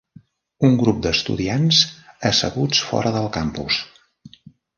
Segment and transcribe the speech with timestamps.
[0.69, 1.81] Un grup d"estudiants
[2.31, 3.79] asseguts fora del campus.